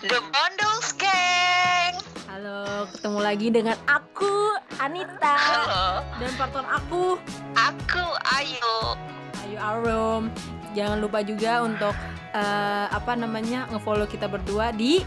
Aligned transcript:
The 0.00 0.16
Bundles 0.32 0.96
Gang. 0.96 1.92
Halo, 2.24 2.88
ketemu 2.88 3.20
lagi 3.20 3.52
dengan 3.52 3.76
aku 3.84 4.56
Anita 4.80 5.36
Halo, 5.36 6.00
dan 6.16 6.32
partner 6.40 6.64
aku 6.72 7.20
aku 7.52 8.04
Ayu. 8.32 8.96
Ayu 9.44 9.60
Arum. 9.60 10.32
Jangan 10.72 11.04
lupa 11.04 11.20
juga 11.20 11.60
untuk 11.60 11.92
eh, 12.32 12.86
apa 12.88 13.12
namanya 13.12 13.68
ngefollow 13.68 14.08
kita 14.08 14.24
berdua 14.24 14.72
di 14.72 15.04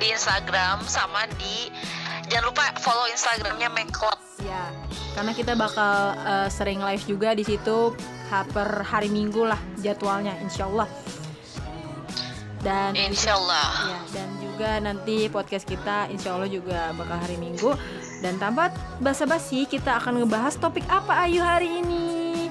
Di 0.00 0.06
Instagram 0.08 0.80
sama 0.88 1.28
di 1.36 1.68
jangan 2.32 2.48
lupa 2.48 2.72
follow 2.80 3.04
Instagramnya 3.12 3.68
Club. 3.92 4.16
ya 4.40 4.72
karena 5.12 5.36
kita 5.36 5.52
bakal 5.60 6.16
eh, 6.24 6.48
sering 6.48 6.80
live 6.80 7.04
juga 7.04 7.36
di 7.36 7.44
situ 7.44 7.92
per 8.32 8.80
hari 8.80 9.12
Minggu 9.12 9.44
lah 9.44 9.60
jadwalnya 9.84 10.32
Insya 10.40 10.72
Allah 10.72 10.88
dan 12.64 12.96
Insya 12.96 13.36
Allah. 13.36 13.68
Ya, 13.86 14.00
dan 14.16 14.28
juga 14.40 14.70
nanti 14.80 15.28
podcast 15.28 15.68
kita 15.68 16.08
insya 16.08 16.34
Allah 16.34 16.48
juga 16.48 16.90
bakal 16.96 17.20
hari 17.20 17.36
Minggu 17.36 17.76
Dan 18.24 18.40
tanpa 18.40 18.72
basa-basi 18.98 19.68
kita 19.68 20.00
akan 20.00 20.24
ngebahas 20.24 20.56
topik 20.56 20.82
apa 20.88 21.28
Ayu 21.28 21.44
hari 21.44 21.84
ini 21.84 22.48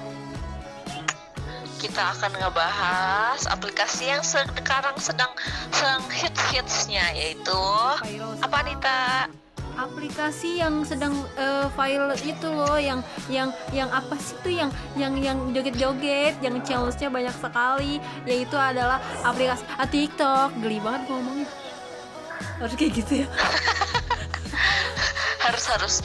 Kita 1.81 2.13
akan 2.15 2.31
ngebahas 2.39 3.41
aplikasi 3.49 4.13
yang 4.13 4.23
sekarang 4.23 4.95
sedang 5.01 5.31
sedang 5.73 6.03
hits-hitsnya 6.07 7.11
yaitu 7.17 7.59
apa 8.39 8.55
Anita? 8.61 9.27
Aplikasi 9.77 10.61
yang 10.61 10.85
sedang 10.87 11.13
eh, 11.37 11.67
viral 11.73 12.13
itu 12.21 12.47
loh 12.49 12.77
yang 12.77 13.03
yang 13.27 13.51
yang 13.75 13.89
apa 13.89 14.15
sih 14.17 14.37
tuh 14.41 14.53
yang 14.53 14.71
yang 14.97 15.13
yang 15.19 15.37
joget-joget 15.51 16.37
yang 16.39 16.55
challenge-nya 16.63 17.09
banyak 17.09 17.35
sekali 17.37 17.99
yaitu 18.25 18.57
adalah 18.57 19.01
aplikasi 19.25 19.63
ah, 19.77 19.87
TikTok. 19.87 20.49
Geli 20.61 20.79
banget 20.81 21.01
gua 21.09 21.17
ngomongnya. 21.19 21.47
Harus 22.61 22.75
kayak 22.79 22.93
gitu 22.97 23.13
ya. 23.23 23.27
Harus 25.43 25.65
harus. 25.67 25.95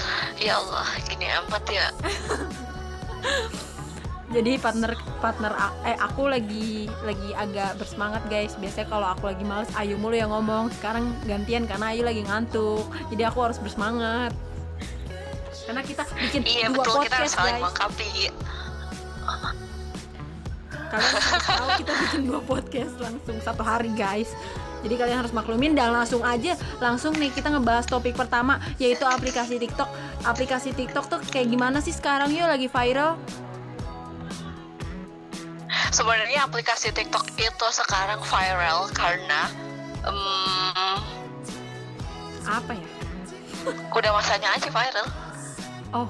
Ya 0.42 0.58
Allah 0.58 0.82
gini 1.06 1.30
amat 1.30 1.64
ya. 1.70 1.86
jadi 4.28 4.60
partner 4.60 4.92
partner 5.24 5.52
eh 5.88 5.96
aku 5.96 6.28
lagi 6.28 6.84
lagi 7.00 7.30
agak 7.32 7.80
bersemangat 7.80 8.20
guys. 8.28 8.52
Biasanya 8.60 8.86
kalau 8.92 9.08
aku 9.08 9.32
lagi 9.32 9.40
males 9.40 9.72
Ayu 9.72 9.96
mulu 9.96 10.20
yang 10.20 10.28
ngomong. 10.28 10.68
Sekarang 10.76 11.16
gantian 11.24 11.64
karena 11.64 11.96
Ayu 11.96 12.04
lagi 12.04 12.20
ngantuk. 12.28 12.84
Jadi 13.08 13.22
aku 13.24 13.40
harus 13.40 13.56
bersemangat. 13.56 14.36
Karena 15.64 15.80
kita 15.80 16.04
bikin 16.12 16.44
Iya 16.44 16.68
dua 16.68 16.84
betul. 16.84 17.08
Kita 17.08 17.16
harus 17.24 17.32
podcast 17.32 17.40
guys. 17.40 17.56
melengkapi. 17.56 18.12
kalian 20.88 21.12
harus 21.20 21.44
tahu 21.44 21.68
kita 21.84 21.92
bikin 22.00 22.20
dua 22.24 22.40
podcast 22.44 22.94
langsung 23.00 23.36
satu 23.40 23.62
hari 23.64 23.90
guys. 23.96 24.28
Jadi 24.84 24.94
kalian 24.94 25.24
harus 25.24 25.32
maklumin 25.32 25.72
dan 25.72 25.90
langsung 25.90 26.22
aja 26.22 26.54
langsung 26.78 27.10
nih 27.16 27.34
kita 27.34 27.50
ngebahas 27.50 27.88
topik 27.88 28.14
pertama 28.14 28.60
yaitu 28.76 29.08
aplikasi 29.08 29.56
TikTok. 29.56 29.88
Aplikasi 30.28 30.76
TikTok 30.76 31.04
tuh 31.08 31.20
kayak 31.32 31.48
gimana 31.48 31.80
sih 31.80 31.96
sekarang? 31.96 32.28
Yuk 32.28 32.44
lagi 32.44 32.68
viral 32.68 33.16
Sebenarnya 35.88 36.44
aplikasi 36.44 36.92
TikTok 36.92 37.24
itu 37.40 37.66
sekarang 37.72 38.20
viral 38.22 38.92
karena 38.92 39.48
em, 40.04 41.00
apa 42.44 42.72
ya 42.76 42.88
udah 43.92 44.12
masanya 44.14 44.48
aja 44.56 44.68
viral. 44.72 45.08
oh 45.96 46.08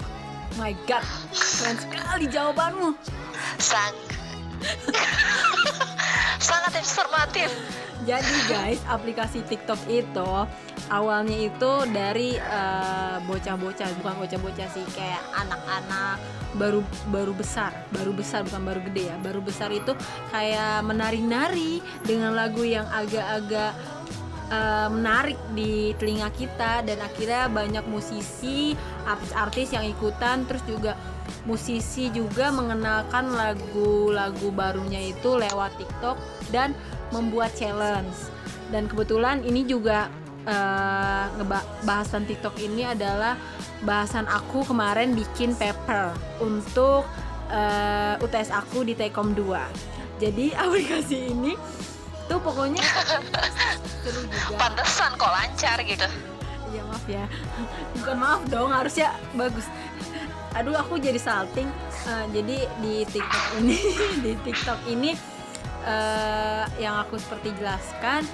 my 0.59 0.75
god 0.87 1.03
keren 1.35 1.79
sekali 1.79 2.27
jawabanmu 2.31 2.95
Sang 3.59 3.95
sangat 6.49 6.83
informatif. 6.83 7.51
Jadi 8.09 8.37
guys, 8.49 8.81
aplikasi 8.89 9.45
TikTok 9.45 9.77
itu 9.85 10.33
awalnya 10.89 11.53
itu 11.53 11.73
dari 11.93 12.41
eh, 12.41 13.17
bocah-bocah, 13.29 13.85
bukan 14.01 14.15
bocah-bocah 14.25 14.69
sih, 14.73 14.81
kayak 14.97 15.21
anak-anak 15.37 16.17
baru 16.57 16.81
baru 17.13 17.37
besar, 17.37 17.77
baru 17.93 18.17
besar 18.17 18.49
bukan 18.49 18.65
baru 18.65 18.81
gede 18.89 19.13
ya, 19.13 19.17
baru 19.21 19.45
besar 19.45 19.69
itu 19.77 19.93
kayak 20.33 20.89
menari-nari 20.89 21.85
dengan 22.01 22.33
lagu 22.33 22.65
yang 22.65 22.89
agak-agak 22.89 23.77
eh, 24.57 24.89
menarik 24.89 25.37
di 25.53 25.93
telinga 26.01 26.33
kita 26.33 26.81
dan 26.89 27.05
akhirnya 27.05 27.53
banyak 27.53 27.85
musisi, 27.93 28.73
artis-artis 29.05 29.77
yang 29.77 29.85
ikutan, 29.85 30.49
terus 30.49 30.65
juga 30.65 30.97
musisi 31.45 32.13
juga 32.13 32.53
mengenalkan 32.53 33.33
lagu-lagu 33.33 34.49
barunya 34.53 35.13
itu 35.13 35.37
lewat 35.37 35.73
TikTok 35.77 36.17
dan 36.53 36.77
membuat 37.11 37.53
challenge. 37.57 38.29
Dan 38.69 38.85
kebetulan 38.85 39.41
ini 39.45 39.65
juga 39.65 40.13
ngeba- 41.37 41.67
bahasan 41.85 42.25
TikTok 42.25 42.57
ini 42.61 42.89
adalah 42.89 43.37
bahasan 43.85 44.25
aku 44.27 44.65
kemarin 44.65 45.13
bikin 45.13 45.53
paper 45.55 46.13
untuk 46.41 47.05
eh, 47.53 48.17
UTS 48.21 48.51
aku 48.53 48.85
di 48.85 48.97
Tekom 48.97 49.37
2. 49.37 50.21
Jadi 50.21 50.53
aplikasi 50.65 51.33
ini 51.33 51.53
tuh 52.29 52.41
pokoknya 52.41 52.85
seru 54.05 54.25
juga. 54.29 54.57
Pantesan 54.57 55.11
kok 55.17 55.33
lancar 55.33 55.79
gitu. 55.85 56.09
Iya 56.69 56.83
maaf 56.85 57.05
ya. 57.09 57.25
Bukan 57.97 58.17
maaf 58.21 58.41
dong, 58.53 58.69
harusnya 58.69 59.17
bagus. 59.33 59.65
Aduh 60.57 60.77
aku 60.77 60.97
jadi 60.97 61.21
salting. 61.21 61.69
Eh, 62.09 62.25
jadi 62.33 62.57
di 62.81 62.95
TikTok 63.05 63.45
ini, 63.61 63.77
di 64.25 64.33
TikTok 64.41 64.81
ini 64.89 65.11
eh, 65.85 66.65
yang 66.81 66.97
aku 67.05 67.21
seperti 67.21 67.53
jelaskan 67.61 68.25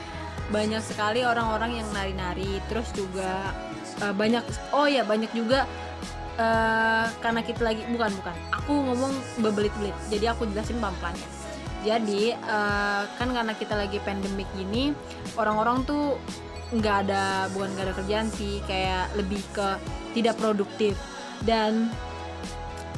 banyak 0.53 0.85
sekali 0.85 1.27
orang-orang 1.27 1.83
yang 1.83 1.89
nari-nari. 1.91 2.63
Terus 2.71 2.87
juga 2.95 3.51
eh, 3.99 4.15
banyak 4.15 4.45
oh 4.77 4.87
ya 4.87 5.03
banyak 5.03 5.33
juga 5.35 5.67
eh, 6.39 7.07
karena 7.19 7.41
kita 7.43 7.63
lagi 7.67 7.83
bukan 7.91 8.11
bukan. 8.23 8.37
Aku 8.63 8.73
ngomong 8.79 9.13
bebelit-belit. 9.43 9.97
Jadi 10.13 10.31
aku 10.31 10.47
jelasin 10.55 10.79
pelan-pelan 10.79 11.19
ya. 11.19 11.29
Jadi 11.85 12.33
eh, 12.33 13.03
kan 13.19 13.29
karena 13.35 13.53
kita 13.59 13.75
lagi 13.75 13.99
pandemik 14.07 14.47
gini, 14.55 14.95
orang-orang 15.35 15.83
tuh 15.83 16.15
nggak 16.75 16.97
ada 17.07 17.47
bukan 17.55 17.71
nggak 17.77 17.87
ada 17.87 17.95
kerjaan 17.95 18.29
sih 18.35 18.59
kayak 18.67 19.13
lebih 19.15 19.39
ke 19.55 19.79
tidak 20.17 20.35
produktif 20.41 20.99
dan 21.45 21.93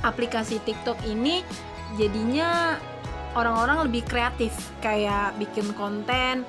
aplikasi 0.03 0.63
TikTok 0.63 1.03
ini 1.07 1.43
jadinya 1.99 2.79
orang-orang 3.37 3.91
lebih 3.91 4.07
kreatif 4.07 4.55
kayak 4.81 5.37
bikin 5.37 5.71
konten 5.77 6.47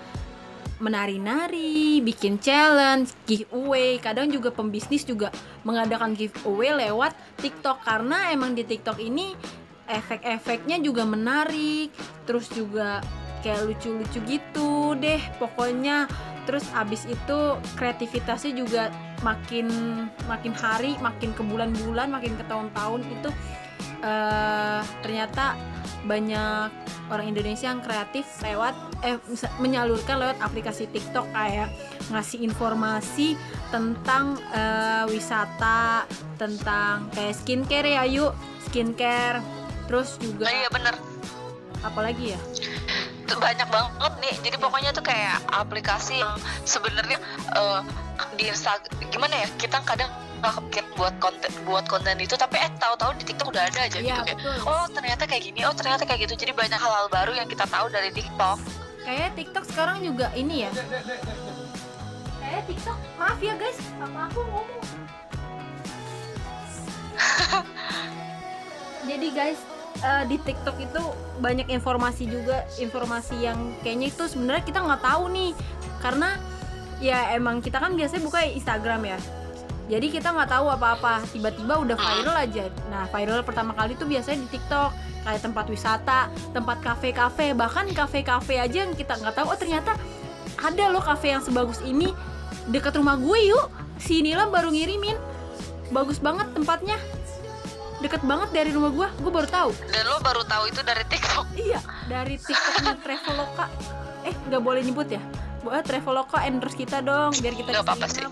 menari-nari, 0.78 2.06
bikin 2.06 2.38
challenge, 2.38 3.14
giveaway. 3.26 3.98
Kadang 3.98 4.30
juga 4.30 4.54
pembisnis 4.54 5.02
juga 5.02 5.34
mengadakan 5.66 6.14
giveaway 6.14 6.86
lewat 6.86 7.18
TikTok 7.42 7.82
karena 7.82 8.30
emang 8.30 8.54
di 8.54 8.62
TikTok 8.62 9.02
ini 9.02 9.34
efek-efeknya 9.90 10.78
juga 10.84 11.08
menarik, 11.08 11.90
terus 12.30 12.52
juga 12.54 13.02
kayak 13.48 13.64
lucu-lucu 13.64 14.20
gitu 14.28 14.92
deh 15.00 15.24
pokoknya. 15.40 16.12
Terus 16.44 16.68
abis 16.76 17.08
itu 17.08 17.38
kreativitasnya 17.80 18.52
juga 18.56 18.92
makin 19.24 19.68
makin 20.28 20.52
hari, 20.52 21.00
makin 21.00 21.32
ke 21.32 21.44
bulan-bulan, 21.44 22.12
makin 22.12 22.36
ke 22.36 22.44
tahun-tahun 22.52 23.02
itu 23.08 23.30
eh 24.04 24.82
ternyata 25.02 25.58
banyak 26.06 26.70
orang 27.08 27.26
Indonesia 27.32 27.72
yang 27.72 27.82
kreatif 27.82 28.28
lewat 28.44 28.76
eh 29.02 29.18
menyalurkan 29.64 30.20
lewat 30.22 30.38
aplikasi 30.44 30.86
TikTok 30.92 31.26
kayak 31.32 31.72
ngasih 32.12 32.44
informasi 32.46 33.36
tentang 33.74 34.40
eh, 34.56 35.04
wisata, 35.08 36.08
tentang 36.40 37.10
kayak 37.16 37.36
skincare 37.36 37.90
ya 37.96 38.04
yuk, 38.08 38.32
skincare. 38.70 39.42
Terus 39.88 40.20
juga 40.20 40.48
Nah, 40.48 40.56
iya 40.56 40.70
bener. 40.72 40.96
apalagi 41.84 42.36
ya? 42.36 42.40
Banyak 43.30 43.68
banget 43.68 44.14
nih. 44.20 44.36
Jadi 44.42 44.56
pokoknya 44.56 44.92
tuh 44.92 45.04
kayak 45.04 45.44
aplikasi 45.50 46.20
yang 46.20 46.36
sebenarnya 46.64 47.20
eh, 47.54 47.82
di 48.34 48.48
Instagram 48.48 48.88
gimana 49.08 49.36
ya? 49.36 49.48
Kita 49.56 49.84
kadang 49.84 50.08
nggak 50.38 50.54
kepikir 50.54 50.86
buat 50.94 51.18
konten 51.18 51.50
buat 51.66 51.90
konten 51.90 52.14
itu 52.22 52.38
tapi 52.38 52.62
eh 52.62 52.70
tahu-tahu 52.78 53.10
di 53.18 53.26
TikTok 53.26 53.50
udah 53.50 53.74
ada 53.74 53.90
aja 53.90 53.98
Iya, 53.98 54.06
gitu 54.06 54.22
kayak. 54.22 54.38
betul. 54.38 54.56
Oh 54.70 54.86
ternyata 54.88 55.24
kayak 55.26 55.44
gini, 55.44 55.60
oh 55.66 55.74
ternyata 55.74 56.06
kayak 56.06 56.20
gitu. 56.30 56.34
Jadi 56.38 56.54
banyak 56.54 56.78
hal-hal 56.78 57.10
baru 57.10 57.34
yang 57.34 57.50
kita 57.50 57.66
tahu 57.66 57.90
dari 57.90 58.14
TikTok. 58.14 58.58
Kayak 59.02 59.30
TikTok 59.34 59.66
sekarang 59.66 59.98
juga 60.06 60.30
ini 60.38 60.70
ya. 60.70 60.72
Kayak 62.38 62.64
TikTok, 62.70 62.98
maaf 63.18 63.40
ya 63.42 63.54
guys, 63.58 63.80
apa 63.98 64.20
aku 64.30 64.40
ngomong. 64.46 64.80
Jadi 69.10 69.28
guys, 69.32 69.60
eh, 70.02 70.24
di 70.30 70.38
TikTok 70.42 70.78
itu 70.82 71.02
banyak 71.42 71.70
informasi 71.70 72.30
juga, 72.30 72.66
informasi 72.78 73.46
yang 73.46 73.58
kayaknya 73.86 74.08
itu 74.10 74.24
sebenarnya 74.30 74.64
kita 74.66 74.80
nggak 74.82 75.02
tahu 75.06 75.24
nih, 75.34 75.52
karena 76.02 76.38
ya 76.98 77.34
emang 77.38 77.62
kita 77.62 77.78
kan 77.78 77.94
biasanya 77.94 78.26
buka 78.26 78.42
Instagram 78.42 79.06
ya. 79.06 79.20
jadi 79.88 80.04
kita 80.12 80.36
nggak 80.36 80.52
tahu 80.52 80.68
apa-apa. 80.68 81.24
Tiba-tiba 81.32 81.80
udah 81.80 81.96
viral 81.96 82.36
aja. 82.36 82.68
Nah 82.92 83.08
viral 83.08 83.40
pertama 83.48 83.72
kali 83.72 83.96
tuh 83.96 84.04
biasanya 84.04 84.44
di 84.44 84.50
TikTok. 84.60 84.92
Kayak 85.28 85.44
tempat 85.44 85.66
wisata 85.68 86.32
tempat 86.56 86.80
kafe-kafe 86.80 87.52
bahkan 87.52 87.88
kafe-kafe 87.92 88.64
aja 88.64 88.88
yang 88.88 88.96
kita 88.96 89.20
nggak 89.20 89.36
tahu 89.36 89.52
oh 89.52 89.60
ternyata 89.60 89.96
ada 90.56 90.88
loh 90.92 91.04
kafe 91.04 91.32
yang 91.32 91.44
sebagus 91.44 91.80
ini. 91.84 92.12
Dekat 92.68 93.00
rumah 93.00 93.16
gue 93.16 93.48
yuk. 93.48 93.72
Si 94.00 94.20
Nila 94.20 94.52
baru 94.52 94.72
ngirimin. 94.72 95.16
Bagus 95.96 96.20
banget 96.20 96.52
tempatnya 96.52 97.00
deket 97.98 98.22
banget 98.22 98.50
dari 98.54 98.70
rumah 98.70 98.90
gue 98.90 99.08
gue 99.18 99.32
baru 99.32 99.48
tahu. 99.48 99.70
Dan 99.90 100.06
lo 100.06 100.22
baru 100.22 100.44
tahu 100.44 100.70
itu 100.70 100.82
dari 100.82 101.04
TikTok. 101.06 101.46
Iya 101.54 101.80
dari 102.06 102.36
TikToknya 102.38 102.96
Traveloka. 103.02 103.66
Eh 104.24 104.34
nggak 104.48 104.62
boleh 104.62 104.82
nyebut 104.82 105.08
ya? 105.08 105.22
Buat 105.62 105.84
Traveloka 105.84 106.38
endorse 106.42 106.76
kita 106.76 107.02
dong 107.02 107.34
biar 107.38 107.54
kita 107.54 107.70
Nggak 107.74 107.86
apa-apa 107.86 108.06
sih. 108.08 108.24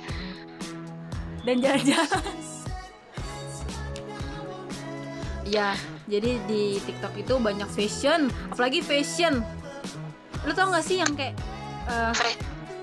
dan 1.41 1.61
jalan-jalan. 1.61 2.35
Ya 5.45 5.77
jadi 6.05 6.41
di 6.45 6.81
TikTok 6.81 7.13
itu 7.15 7.33
banyak 7.37 7.69
fashion 7.69 8.29
apalagi 8.49 8.81
fashion. 8.81 9.45
Lu 10.45 10.53
tau 10.53 10.69
gak 10.69 10.85
sih 10.85 11.01
yang 11.01 11.13
kayak 11.13 11.33
eh, 11.85 12.13
Free. 12.13 12.37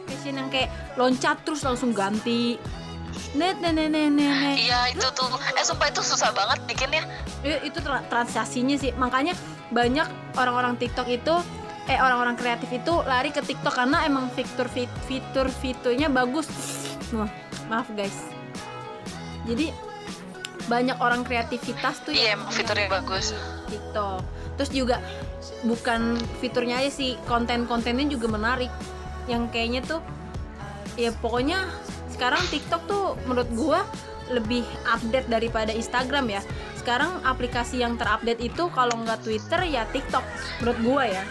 fashion 0.07 0.35
yang 0.35 0.51
kayak 0.51 0.71
loncat 0.95 1.43
terus 1.43 1.63
langsung 1.63 1.91
ganti 1.91 2.59
net 3.33 3.61
net 3.61 3.73
net 3.73 3.89
net 3.89 4.13
net 4.13 4.57
iya 4.57 4.89
itu 4.89 5.05
tuh. 5.13 5.29
Eh 5.57 5.65
sumpah 5.65 5.89
itu 5.89 6.01
susah 6.01 6.31
banget 6.33 6.59
bikinnya. 6.67 7.05
I- 7.43 7.65
itu 7.65 7.79
tra- 7.81 8.05
transaksinya 8.07 8.77
sih. 8.77 8.93
Makanya 8.95 9.33
banyak 9.71 10.07
orang-orang 10.37 10.77
TikTok 10.77 11.09
itu 11.09 11.35
eh 11.91 11.99
orang-orang 11.99 12.39
kreatif 12.39 12.71
itu 12.71 12.95
lari 13.03 13.35
ke 13.35 13.43
TikTok 13.43 13.75
karena 13.75 14.07
emang 14.07 14.31
fitur 14.31 14.71
fit- 14.71 15.01
fitur 15.07 15.51
fiturnya 15.51 16.07
bagus. 16.07 16.47
Wah, 17.11 17.29
maaf 17.67 17.91
guys. 17.93 18.15
Jadi 19.43 19.75
banyak 20.71 20.95
orang 21.03 21.27
kreativitas 21.27 21.99
tuh 22.07 22.15
Iya, 22.15 22.39
fiturnya 22.55 22.87
bagus. 22.87 23.35
TikTok. 23.67 24.23
Terus 24.61 24.71
juga 24.71 24.97
bukan 25.67 26.21
fiturnya 26.39 26.79
aja 26.79 26.91
sih 26.93 27.19
konten-kontennya 27.27 28.07
juga 28.07 28.31
menarik. 28.31 28.71
Yang 29.27 29.43
kayaknya 29.51 29.81
tuh 29.83 30.01
ya 30.95 31.11
pokoknya 31.19 31.67
sekarang 32.23 32.47
TikTok 32.55 32.83
tuh 32.87 33.19
menurut 33.27 33.51
gua 33.51 33.83
lebih 34.31 34.63
update 34.87 35.27
daripada 35.27 35.75
Instagram 35.75 36.31
ya. 36.31 36.39
Sekarang 36.79 37.19
aplikasi 37.27 37.83
yang 37.83 37.99
terupdate 37.99 38.39
itu 38.39 38.71
kalau 38.71 38.95
nggak 39.03 39.27
Twitter 39.27 39.67
ya 39.67 39.83
TikTok 39.91 40.23
menurut 40.63 40.79
gua 40.87 41.03
ya. 41.11 41.25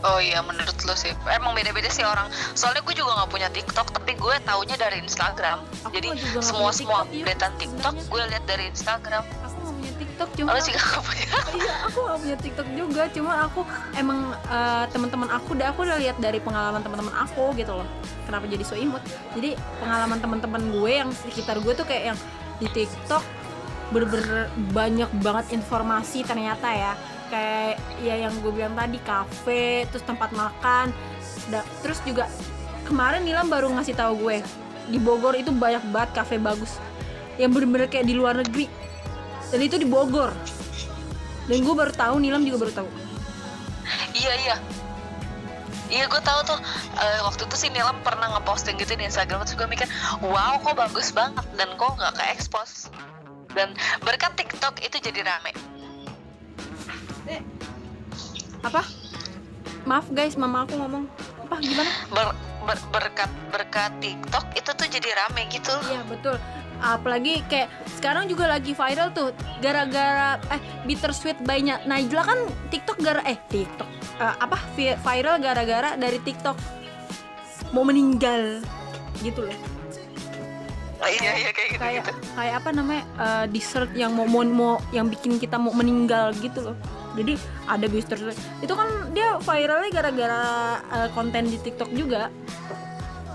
Oh 0.00 0.16
iya 0.16 0.40
menurut 0.40 0.72
lo 0.88 0.96
sih. 0.96 1.12
Emang 1.28 1.52
beda-beda 1.52 1.92
sih 1.92 2.00
orang. 2.00 2.32
Soalnya 2.56 2.80
gue 2.80 2.96
juga 2.96 3.20
gak 3.20 3.28
punya 3.36 3.52
TikTok 3.52 3.92
Tapi 3.92 4.16
gue 4.16 4.34
taunya 4.48 4.76
dari 4.80 5.04
Instagram. 5.04 5.60
Aku 5.84 5.92
Jadi 5.92 6.16
juga 6.16 6.40
nggak 6.40 6.48
semua 6.48 6.72
punya 6.72 6.80
semua 6.80 7.00
TikTok, 7.04 7.12
iya, 7.12 7.20
updatean 7.20 7.52
TikTok 7.60 7.92
sebenarnya. 7.92 8.08
Gue 8.08 8.22
lihat 8.32 8.44
dari 8.48 8.64
Instagram. 8.72 9.22
nggak 9.28 9.39
TikTok 10.20 10.36
cuma 10.36 10.52
Lo 10.52 10.60
juga 10.60 10.80
gak 10.84 11.02
punya. 11.08 11.26
Iya 11.56 11.74
aku 11.88 11.98
gak 12.04 12.18
punya 12.20 12.36
TikTok 12.36 12.68
juga. 12.76 13.02
Cuma 13.08 13.32
aku 13.48 13.60
emang 13.96 14.36
eh, 14.36 14.84
teman-teman 14.92 15.28
aku 15.32 15.48
udah 15.56 15.66
aku 15.72 15.80
udah 15.88 15.96
lihat 15.96 16.16
dari 16.20 16.38
pengalaman 16.44 16.84
teman-teman 16.84 17.14
aku 17.24 17.56
gitu 17.56 17.72
loh. 17.72 17.88
Kenapa 18.28 18.44
jadi 18.44 18.60
so 18.60 18.76
imut? 18.76 19.00
Jadi 19.32 19.56
pengalaman 19.80 20.20
teman-teman 20.20 20.62
gue 20.76 20.92
yang 20.92 21.08
sekitar 21.08 21.56
gue 21.64 21.72
tuh 21.72 21.88
kayak 21.88 22.12
yang 22.12 22.18
di 22.60 22.68
TikTok 22.68 23.24
bener-bener 23.90 24.52
banyak 24.76 25.08
banget 25.24 25.56
informasi 25.56 26.20
ternyata 26.28 26.68
ya. 26.68 26.92
Kayak 27.32 27.80
ya 28.04 28.14
yang 28.28 28.34
gue 28.44 28.52
bilang 28.52 28.76
tadi 28.76 29.00
kafe 29.00 29.88
terus 29.88 30.04
tempat 30.04 30.36
makan 30.36 30.92
terus 31.80 31.98
juga 32.04 32.28
kemarin 32.84 33.24
Nilam 33.24 33.48
baru 33.48 33.72
ngasih 33.72 33.96
tahu 33.96 34.28
gue 34.28 34.44
di 34.86 34.98
Bogor 35.00 35.32
itu 35.38 35.48
banyak 35.48 35.80
banget 35.88 36.10
kafe 36.12 36.36
bagus. 36.36 36.76
Yang 37.40 37.50
bener-bener 37.56 37.88
kayak 37.88 38.04
di 38.04 38.14
luar 38.14 38.36
negeri 38.36 38.68
dan 39.50 39.60
itu 39.60 39.76
di 39.76 39.86
Bogor. 39.86 40.30
Dan 41.50 41.66
gue 41.66 41.74
baru 41.74 41.90
tahu 41.90 42.22
Nilam 42.22 42.46
juga 42.46 42.66
baru 42.66 42.72
tahu. 42.82 42.88
Iya 44.14 44.32
iya. 44.46 44.56
Iya 45.90 46.04
gue 46.06 46.22
tahu 46.22 46.40
tuh. 46.46 46.58
Eh, 46.94 47.20
waktu 47.26 47.42
itu 47.50 47.56
sih 47.58 47.70
Nilam 47.74 47.98
pernah 48.06 48.30
ngeposting 48.38 48.78
gitu 48.78 48.94
di 48.94 49.02
Instagram 49.10 49.42
terus 49.42 49.58
gue 49.58 49.66
mikir 49.66 49.90
wow 50.22 50.62
kok 50.62 50.78
bagus 50.78 51.10
banget 51.10 51.42
dan 51.58 51.74
kok 51.74 51.98
nggak 51.98 52.14
ke 52.14 52.24
expose 52.30 52.86
dan 53.58 53.74
berkat 54.06 54.38
TikTok 54.38 54.78
itu 54.86 55.02
jadi 55.02 55.26
rame. 55.26 55.50
Apa? 58.62 58.86
Maaf 59.82 60.06
guys 60.14 60.38
mama 60.38 60.62
aku 60.62 60.78
ngomong. 60.78 61.10
Apa 61.50 61.58
gimana? 61.58 61.90
Ber- 62.14 62.38
ber- 62.62 62.88
berkat 62.94 63.30
berkat 63.50 63.90
TikTok 63.98 64.46
itu 64.54 64.70
tuh 64.70 64.86
jadi 64.86 65.10
rame 65.26 65.50
gitu. 65.50 65.74
Iya 65.90 66.06
betul 66.06 66.38
apalagi 66.80 67.44
kayak 67.46 67.68
sekarang 67.94 68.24
juga 68.26 68.48
lagi 68.48 68.72
viral 68.72 69.12
tuh 69.12 69.30
gara-gara 69.60 70.40
eh 70.48 70.60
bittersweet 70.84 71.36
by 71.44 71.60
Nya- 71.60 71.84
Najla 71.84 72.22
kan 72.24 72.38
TikTok 72.72 72.98
gara 72.98 73.20
eh 73.22 73.36
TikTok 73.46 73.88
eh, 74.18 74.34
apa 74.36 74.58
vi- 74.74 74.96
viral 74.96 75.36
gara-gara 75.38 75.94
dari 75.94 76.18
TikTok. 76.18 76.56
Mau 77.70 77.86
meninggal 77.86 78.64
gitu 79.20 79.46
loh. 79.46 79.58
Oh, 81.00 81.08
iya 81.08 81.32
iya 81.32 81.48
kayak 81.48 81.68
gitu 81.72 81.80
kayak 81.80 81.94
gitu. 82.04 82.12
kayak 82.36 82.54
apa 82.60 82.68
namanya 82.72 83.04
eh, 83.16 83.44
dessert 83.48 83.88
yang 83.96 84.12
mau, 84.12 84.28
mau 84.28 84.44
mau 84.44 84.72
yang 84.92 85.08
bikin 85.08 85.40
kita 85.40 85.56
mau 85.56 85.72
meninggal 85.72 86.36
gitu 86.36 86.72
loh. 86.72 86.76
Jadi 87.16 87.34
ada 87.66 87.86
booster 87.90 88.18
itu 88.60 88.70
kan 88.70 88.88
dia 89.16 89.40
viralnya 89.40 89.90
gara-gara 89.92 90.42
eh, 90.80 91.08
konten 91.12 91.48
di 91.48 91.56
TikTok 91.56 91.88
juga. 91.92 92.28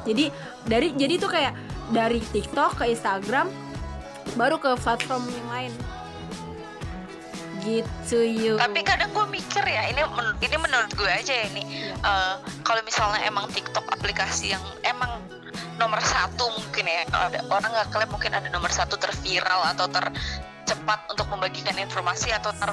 Jadi 0.06 0.30
dari 0.69 0.94
jadi 0.94 1.18
tuh 1.18 1.30
kayak 1.33 1.53
dari 1.90 2.22
TikTok 2.24 2.78
ke 2.78 2.90
Instagram 2.90 3.50
baru 4.34 4.58
ke 4.58 4.74
platform 4.76 5.26
yang 5.28 5.50
lain 5.50 5.74
gitu 7.62 8.22
yuk 8.22 8.58
tapi 8.62 8.82
kadang 8.82 9.10
gue 9.10 9.26
mikir 9.32 9.66
ya 9.66 9.90
ini 9.90 10.02
men- 10.08 10.38
ini 10.38 10.56
menurut 10.56 10.92
gue 10.94 11.10
aja 11.10 11.34
ya 11.34 11.46
ini 11.50 11.64
Iya. 11.66 11.94
eh, 11.98 12.34
kalau 12.62 12.82
misalnya 12.82 13.26
emang 13.26 13.50
TikTok 13.50 13.90
aplikasi 13.90 14.54
yang 14.54 14.62
emang 14.84 15.18
nomor 15.76 15.98
satu 16.00 16.46
mungkin 16.54 16.86
ya 16.86 17.04
ada 17.12 17.42
orang 17.50 17.68
nggak 17.68 17.90
klaim 17.90 18.10
mungkin 18.10 18.32
ada 18.32 18.48
nomor 18.48 18.70
satu 18.70 18.96
terviral 18.96 19.66
atau 19.74 19.90
tercepat 19.90 21.10
untuk 21.10 21.26
membagikan 21.28 21.74
informasi 21.76 22.30
atau 22.32 22.54
ter 22.54 22.72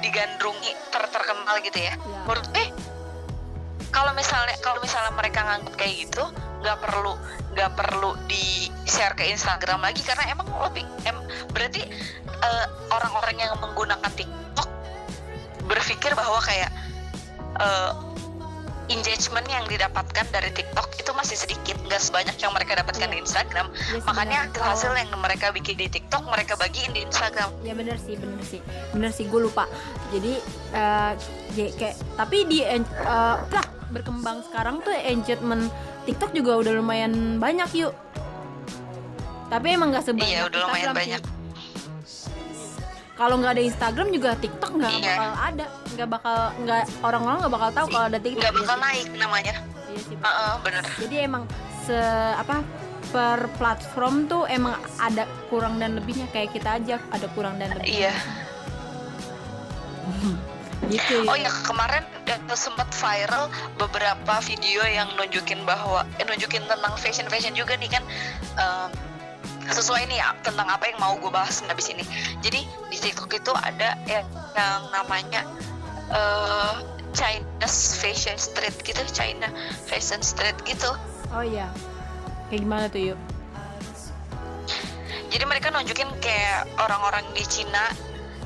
digandrungi 0.00 0.72
ter 0.90 1.02
terkenal 1.06 1.56
gitu 1.60 1.78
ya 1.78 1.94
Iya. 1.94 2.18
menurut 2.24 2.46
eh 2.56 2.68
kalau 3.90 4.14
misalnya 4.14 4.56
kalau 4.62 4.78
misalnya 4.82 5.12
mereka 5.14 5.42
nganggap 5.42 5.74
kayak 5.76 6.06
gitu 6.06 6.24
nggak 6.60 6.78
perlu 6.78 7.12
nggak 7.56 7.70
perlu 7.74 8.10
di 8.30 8.70
share 8.86 9.16
ke 9.16 9.26
Instagram 9.26 9.82
lagi 9.82 10.04
karena 10.06 10.30
emang 10.30 10.46
lebih 10.70 10.84
em, 11.08 11.18
berarti 11.50 11.82
eh, 12.26 12.66
orang-orang 12.92 13.36
yang 13.40 13.52
menggunakan 13.58 14.10
TikTok 14.14 14.68
berpikir 15.66 16.12
bahwa 16.14 16.38
kayak 16.44 16.70
eh, 17.58 17.92
engagement 18.90 19.46
yang 19.46 19.62
didapatkan 19.70 20.26
dari 20.34 20.50
TikTok 20.50 20.98
itu 20.98 21.10
masih 21.14 21.38
sedikit 21.38 21.78
nggak 21.86 22.02
sebanyak 22.02 22.34
yang 22.42 22.50
mereka 22.50 22.82
dapatkan 22.82 23.06
di 23.06 23.22
Instagram. 23.22 23.70
Iya, 23.70 24.02
makanya 24.02 24.38
sebenarnya. 24.50 24.66
hasil 24.66 24.92
yang 24.98 25.10
mereka 25.14 25.46
bikin 25.54 25.78
di 25.78 25.86
TikTok 25.86 26.26
mereka 26.26 26.58
bagiin 26.58 26.90
di 26.90 27.06
Instagram. 27.06 27.54
Ya 27.62 27.78
bener 27.78 27.96
sih 28.02 28.18
bener 28.18 28.42
sih. 28.42 28.60
Bener 28.90 29.14
sih 29.14 29.30
gue 29.30 29.40
lupa. 29.46 29.70
Jadi 30.10 30.42
ya 31.54 31.66
kayak 31.78 31.96
tapi 32.18 32.38
di 32.50 32.66
lah 32.66 33.79
berkembang 33.90 34.42
sekarang 34.42 34.80
tuh 34.80 34.94
engagement 34.94 35.70
TikTok 36.02 36.30
juga 36.30 36.56
udah 36.56 36.72
lumayan 36.72 37.36
banyak 37.36 37.68
yuk. 37.76 37.92
Tapi 39.46 39.66
emang 39.68 39.90
nggak 39.90 40.04
sebanyak 40.04 40.30
Iya, 40.30 40.46
udah 40.46 40.58
lumayan 40.60 40.86
Instagram 40.86 40.96
banyak. 40.96 41.22
kalau 43.14 43.36
nggak 43.36 43.52
ada 43.52 43.62
Instagram 43.62 44.08
juga 44.10 44.30
TikTok 44.34 44.70
nggak 44.72 44.92
Iya. 44.92 45.12
bakal 45.12 45.30
ada. 45.36 45.64
Nggak 45.90 46.08
bakal 46.08 46.36
nggak 46.58 46.82
orang-orang 47.02 47.38
nggak 47.38 47.52
bakal 47.52 47.70
tahu 47.70 47.86
kalau 47.88 48.06
ada 48.06 48.18
TikTok. 48.18 48.40
Nggak 48.40 48.54
bakal 48.56 48.72
sih. 48.72 48.82
naik 48.82 49.06
namanya. 49.14 49.54
Iya 49.86 50.00
sih, 50.00 50.16
Heeh, 50.16 50.52
bener. 50.62 50.84
Jadi 50.96 51.16
emang 51.20 51.42
se 51.82 51.98
apa 52.32 52.56
per 53.10 53.50
platform 53.58 54.24
tuh 54.24 54.46
emang 54.46 54.78
ada 54.96 55.26
kurang 55.46 55.76
dan 55.76 55.94
lebihnya. 55.94 56.26
Kayak 56.30 56.50
kita 56.54 56.76
aja 56.76 56.96
ada 57.10 57.26
kurang 57.28 57.58
dan 57.58 57.74
lebih 57.74 58.00
iya 58.00 58.14
gitu 60.88 61.28
Oh 61.28 61.36
ya 61.36 61.52
kemarin 61.66 62.02
eh, 62.24 62.40
sempat 62.56 62.88
viral 62.96 63.52
beberapa 63.76 64.40
video 64.40 64.80
yang 64.88 65.12
nunjukin 65.20 65.62
bahwa 65.68 66.08
eh, 66.16 66.24
nunjukin 66.24 66.64
tentang 66.64 66.94
fashion 66.96 67.28
fashion 67.28 67.52
juga 67.52 67.76
nih 67.76 67.90
kan 67.92 68.02
eh, 68.56 68.88
sesuai 69.70 70.08
nih 70.10 70.18
ya, 70.18 70.34
tentang 70.42 70.66
apa 70.66 70.88
yang 70.90 70.98
mau 70.98 71.14
gue 71.20 71.30
bahas 71.30 71.62
habis 71.62 71.92
ini. 71.94 72.02
Jadi 72.42 72.66
di 72.90 72.98
TikTok 72.98 73.30
itu 73.38 73.52
ada 73.54 73.94
yang, 74.08 74.26
yang 74.56 74.82
namanya 74.90 75.46
eh, 76.10 76.74
China's 77.10 77.98
Fashion 77.98 78.38
Street 78.38 78.74
gitu, 78.86 79.02
China 79.10 79.50
Fashion 79.86 80.22
Street 80.22 80.54
gitu. 80.62 80.94
oh 81.30 81.42
iya 81.42 81.70
kayak 82.50 82.66
gimana 82.66 82.86
tuh 82.90 83.14
yuk 83.14 83.20
Jadi 85.30 85.46
mereka 85.46 85.70
nunjukin 85.70 86.10
kayak 86.18 86.66
orang-orang 86.74 87.22
di 87.38 87.46
Cina 87.46 87.94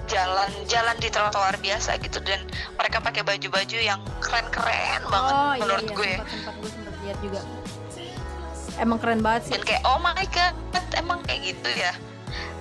jalan-jalan 0.04 0.96
di 1.00 1.08
trotoar 1.08 1.56
biasa 1.60 1.96
gitu 2.00 2.20
dan 2.20 2.40
mereka 2.76 3.00
pakai 3.00 3.24
baju-baju 3.24 3.78
yang 3.80 4.00
keren-keren 4.20 5.02
banget 5.08 5.34
oh 5.34 5.52
menurut 5.60 5.86
iya, 5.88 5.96
gue. 5.96 6.04
iya. 6.04 6.16
sempat 6.16 6.28
sempat 6.30 6.54
gue 6.60 6.70
sempat 6.70 6.94
lihat 7.00 7.18
juga 7.24 7.40
emang 8.78 8.98
keren 9.00 9.20
banget 9.22 9.42
sih 9.48 9.52
dan 9.56 9.62
kayak 9.64 9.82
oh 9.86 9.98
my 10.02 10.24
god 10.34 10.54
emang 10.94 11.20
kayak 11.26 11.54
gitu 11.54 11.70
ya 11.74 11.92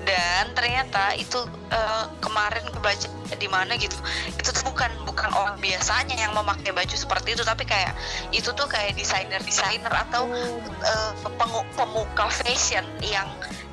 dan 0.03 0.51
ternyata 0.51 1.15
itu 1.15 1.39
uh, 1.71 2.05
kemarin 2.19 2.67
kebaca 2.75 3.07
di 3.39 3.47
mana 3.47 3.79
gitu 3.79 3.95
itu 4.35 4.49
tuh 4.51 4.63
bukan 4.67 4.91
bukan 5.07 5.31
orang 5.31 5.55
biasanya 5.63 6.19
yang 6.19 6.35
memakai 6.35 6.75
baju 6.75 6.91
seperti 6.91 7.39
itu 7.39 7.43
tapi 7.47 7.63
kayak 7.63 7.95
itu 8.35 8.51
tuh 8.51 8.67
kayak 8.67 8.99
desainer 8.99 9.39
desainer 9.39 9.89
atau 9.89 10.27
uh, 10.83 11.11
pemuka 11.79 12.27
fashion 12.29 12.83
yang 12.99 13.25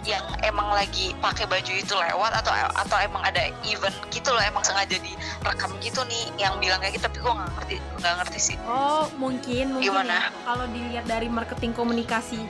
yang 0.08 0.24
emang 0.40 0.72
lagi 0.72 1.12
pakai 1.20 1.44
baju 1.44 1.72
itu 1.76 1.92
lewat 1.92 2.32
atau 2.40 2.52
atau 2.72 2.96
emang 3.04 3.20
ada 3.20 3.52
event 3.68 3.92
gitu 4.08 4.32
loh 4.32 4.40
emang 4.40 4.64
sengaja 4.64 4.96
direkam 4.96 5.70
gitu 5.84 6.00
nih 6.08 6.24
yang 6.40 6.56
bilang 6.56 6.80
kayak 6.80 6.96
gitu 6.96 7.04
tapi 7.04 7.18
gue 7.20 7.32
nggak 7.32 7.50
ngerti 7.60 7.76
nggak 8.00 8.14
ngerti 8.24 8.38
sih 8.40 8.56
oh 8.64 9.12
mungkin 9.20 9.76
mungkin 9.76 9.92
Gimana? 9.92 10.32
ya, 10.32 10.44
kalau 10.48 10.66
dilihat 10.72 11.04
dari 11.04 11.28
marketing 11.28 11.72
komunikasi 11.76 12.40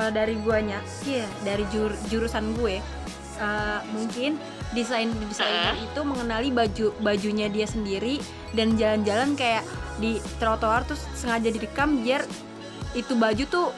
uh, 0.00 0.08
dari 0.08 0.40
guanya 0.40 0.80
iya 1.04 1.24
yeah, 1.24 1.28
dari 1.44 1.64
jur, 1.68 1.92
jurusan 2.08 2.56
gue 2.56 2.80
uh, 3.40 3.80
mungkin 3.92 4.40
desain 4.72 5.12
desainer 5.28 5.76
uh. 5.76 5.86
itu 5.92 6.00
mengenali 6.04 6.48
baju 6.52 6.96
bajunya 7.04 7.52
dia 7.52 7.68
sendiri 7.68 8.20
dan 8.56 8.80
jalan-jalan 8.80 9.36
kayak 9.36 9.64
di 10.00 10.24
trotoar 10.40 10.88
terus 10.88 11.04
sengaja 11.12 11.52
direkam 11.52 12.00
biar 12.00 12.24
itu 12.96 13.12
baju 13.12 13.44
tuh 13.44 13.68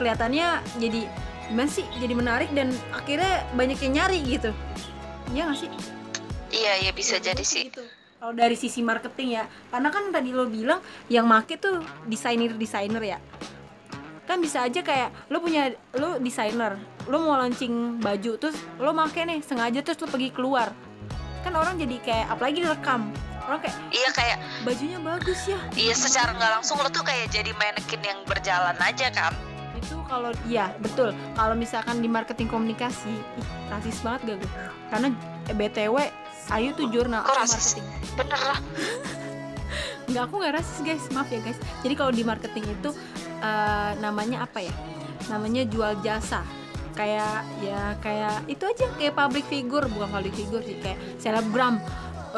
kelihatannya 0.00 0.64
jadi 0.80 1.25
masih 1.54 1.86
jadi 2.02 2.14
menarik 2.16 2.50
dan 2.54 2.74
akhirnya 2.90 3.46
banyak 3.54 3.78
yang 3.86 3.92
nyari 4.02 4.18
gitu. 4.26 4.50
Iya 5.30 5.42
gak 5.50 5.58
sih? 5.58 5.70
Iya 6.50 6.72
iya 6.86 6.92
bisa 6.94 7.18
ya, 7.18 7.32
jadi 7.32 7.44
sih. 7.44 7.68
gitu. 7.70 7.82
kalau 8.16 8.32
dari 8.32 8.56
sisi 8.56 8.80
marketing 8.80 9.36
ya 9.36 9.44
karena 9.68 9.92
kan 9.92 10.08
tadi 10.08 10.32
lo 10.32 10.48
bilang 10.48 10.80
yang 11.12 11.28
make 11.28 11.60
tuh 11.60 11.84
desainer 12.08 12.56
desainer 12.56 13.02
ya. 13.02 13.18
Kan 14.24 14.42
bisa 14.42 14.64
aja 14.64 14.80
kayak 14.82 15.12
lo 15.30 15.38
punya 15.38 15.70
lo 15.94 16.18
desainer 16.18 16.80
lo 17.06 17.16
mau 17.22 17.38
launching 17.38 18.02
baju 18.02 18.40
terus 18.40 18.56
lo 18.80 18.90
make 18.96 19.20
nih 19.20 19.44
sengaja 19.44 19.84
terus 19.84 20.00
lo 20.00 20.08
pergi 20.08 20.32
keluar. 20.32 20.72
Kan 21.44 21.54
orang 21.54 21.76
jadi 21.76 22.00
kayak 22.02 22.26
apalagi 22.32 22.64
direkam. 22.64 23.12
Orang 23.46 23.62
kayak 23.62 23.76
iya 23.94 24.08
kayak 24.10 24.38
bajunya 24.64 24.98
bagus 24.98 25.40
ya. 25.46 25.58
Iya 25.76 25.94
secara 25.94 26.34
nggak 26.34 26.52
langsung 26.58 26.80
lo 26.80 26.88
tuh 26.88 27.04
kayak 27.04 27.30
jadi 27.30 27.52
manekin 27.54 28.00
yang 28.00 28.18
berjalan 28.26 28.74
aja 28.80 29.12
kan 29.12 29.36
kalau 30.06 30.30
iya 30.46 30.72
betul. 30.78 31.10
Kalau 31.34 31.54
misalkan 31.58 32.00
di 32.00 32.08
marketing 32.08 32.48
komunikasi 32.48 33.10
ih 33.10 33.46
rasis 33.70 34.00
banget 34.02 34.20
gak 34.22 34.36
gue? 34.42 34.50
Karena 34.90 35.08
eh, 35.50 35.54
btw 35.54 35.96
Ayu 36.46 36.70
tuh 36.78 36.86
jurnal 36.94 37.26
Kok 37.26 37.36
rasis? 37.42 37.74
marketing 37.74 37.86
bener 38.14 38.40
lah. 38.40 38.60
Nggak 40.10 40.22
aku 40.30 40.34
nggak 40.38 40.54
rasis 40.54 40.78
guys. 40.86 41.04
Maaf 41.10 41.28
ya 41.34 41.40
guys. 41.42 41.58
Jadi 41.82 41.94
kalau 41.98 42.12
di 42.14 42.22
marketing 42.22 42.64
itu 42.70 42.94
uh, 43.42 43.90
namanya 43.98 44.46
apa 44.46 44.62
ya? 44.62 44.70
Namanya 45.26 45.66
jual 45.66 45.98
jasa. 46.06 46.46
Kayak 46.94 47.42
ya 47.58 47.98
kayak 47.98 48.46
itu 48.46 48.62
aja. 48.62 48.86
Kayak 48.94 49.18
public 49.18 49.44
figure. 49.50 49.90
Bukan 49.90 50.06
public 50.06 50.34
figure 50.38 50.62
sih 50.62 50.78
kayak 50.78 51.02
selebgram 51.18 51.82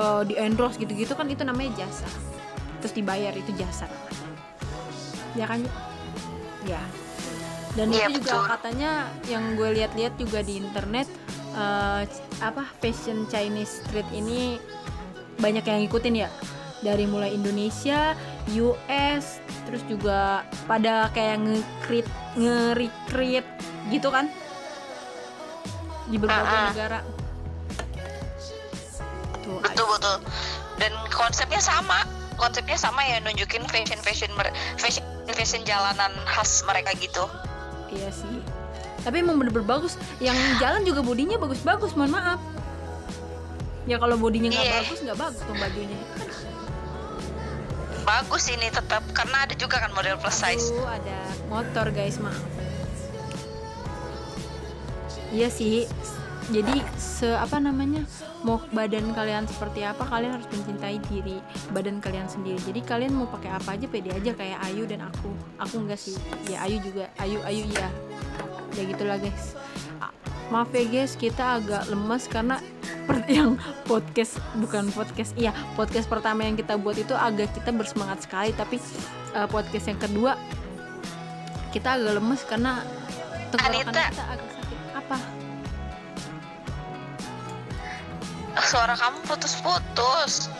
uh, 0.00 0.24
di 0.24 0.40
endorse 0.40 0.80
gitu-gitu 0.80 1.12
kan 1.12 1.28
itu 1.28 1.44
namanya 1.44 1.84
jasa. 1.84 2.08
Terus 2.80 2.96
dibayar 2.96 3.36
itu 3.36 3.52
jasa. 3.60 3.84
Ya 5.36 5.44
kan? 5.44 5.60
Ya 6.64 6.80
dan 7.78 7.94
ya, 7.94 8.10
itu 8.10 8.18
juga 8.18 8.34
betul. 8.34 8.44
katanya 8.50 8.90
yang 9.30 9.44
gue 9.54 9.70
lihat-lihat 9.78 10.14
juga 10.18 10.42
di 10.42 10.58
internet 10.58 11.06
uh, 11.54 12.02
apa 12.42 12.66
fashion 12.82 13.22
Chinese 13.30 13.86
street 13.86 14.10
ini 14.10 14.58
banyak 15.38 15.62
yang 15.62 15.86
ngikutin 15.86 16.26
ya 16.26 16.30
dari 16.82 17.06
mulai 17.06 17.34
Indonesia, 17.34 18.18
US, 18.54 19.42
terus 19.66 19.82
juga 19.90 20.46
pada 20.66 21.10
kayak 21.14 21.42
ngekrit 21.42 22.06
nge 22.38 23.42
gitu 23.94 24.08
kan 24.10 24.30
di 26.10 26.16
berbagai 26.18 26.50
uh 26.50 26.58
-uh. 26.58 26.70
negara. 26.74 27.00
Tuh, 29.42 29.58
betul 29.62 29.86
ayo. 29.86 29.94
betul. 29.98 30.16
Dan 30.78 30.92
konsepnya 31.10 31.58
sama, 31.58 32.06
konsepnya 32.38 32.78
sama 32.78 33.02
ya 33.06 33.18
nunjukin 33.22 33.66
fashion 33.66 33.98
fashion 34.02 34.30
fashion 34.78 35.02
fashion 35.34 35.62
jalanan 35.66 36.14
khas 36.30 36.62
mereka 36.62 36.94
gitu 36.98 37.26
iya 37.92 38.10
sih. 38.12 38.40
Tapi 39.02 39.22
emang 39.22 39.38
bener-bener 39.40 39.66
bagus. 39.66 39.94
Yang 40.18 40.36
jalan 40.58 40.82
juga 40.84 41.00
bodinya 41.00 41.36
bagus-bagus 41.40 41.94
mohon 41.94 42.12
maaf. 42.12 42.40
Ya 43.88 43.96
kalau 43.96 44.20
bodinya 44.20 44.52
nggak 44.52 44.66
yeah. 44.68 44.80
bagus 44.84 44.98
nggak 45.00 45.18
bagus 45.18 45.40
tuh 45.44 45.56
bajunya. 45.56 45.98
Bagus 48.04 48.44
ini 48.48 48.68
tetap 48.72 49.04
karena 49.12 49.44
ada 49.44 49.54
juga 49.56 49.80
kan 49.80 49.92
model 49.96 50.16
plus 50.20 50.36
size. 50.36 50.72
Aduh, 50.72 50.88
ada 50.88 51.18
motor 51.48 51.86
guys 51.92 52.20
maaf. 52.20 52.40
Iya 55.28 55.52
sih 55.52 55.84
jadi 56.48 56.80
se 56.96 57.28
apa 57.28 57.60
namanya 57.60 58.08
mau 58.40 58.56
badan 58.72 59.12
kalian 59.12 59.44
seperti 59.44 59.84
apa 59.84 60.00
kalian 60.08 60.40
harus 60.40 60.48
mencintai 60.48 60.96
diri 61.12 61.36
badan 61.76 62.00
kalian 62.00 62.24
sendiri. 62.24 62.56
Jadi 62.64 62.80
kalian 62.88 63.12
mau 63.12 63.28
pakai 63.28 63.52
apa 63.52 63.76
aja 63.76 63.84
pede 63.84 64.16
aja 64.16 64.32
kayak 64.32 64.58
Ayu 64.64 64.88
dan 64.88 65.04
aku. 65.04 65.28
Aku 65.60 65.84
enggak 65.84 66.00
sih. 66.00 66.16
Ya 66.48 66.64
Ayu 66.64 66.80
juga. 66.80 67.12
Ayu 67.20 67.44
Ayu 67.44 67.68
ya 67.68 67.88
ya 68.80 68.82
gitulah 68.88 69.20
guys. 69.20 69.52
Maaf 70.48 70.72
ya 70.72 70.88
guys 70.88 71.12
kita 71.20 71.60
agak 71.60 71.84
lemas 71.92 72.24
karena 72.24 72.56
yang 73.28 73.60
podcast 73.84 74.40
bukan 74.56 74.88
podcast 74.92 75.36
iya 75.36 75.52
podcast 75.76 76.08
pertama 76.08 76.44
yang 76.44 76.56
kita 76.56 76.80
buat 76.80 76.96
itu 76.96 77.12
agak 77.12 77.52
kita 77.52 77.76
bersemangat 77.76 78.24
sekali. 78.24 78.56
Tapi 78.56 78.80
uh, 79.36 79.44
podcast 79.44 79.84
yang 79.92 80.00
kedua 80.00 80.32
kita 81.76 82.00
agak 82.00 82.16
lemes 82.16 82.40
karena 82.48 82.80
tenggorokan 83.52 83.92
kita 83.92 84.24
agak 84.32 84.57
suara 88.64 88.94
kamu 88.98 89.18
putus-putus. 89.26 90.50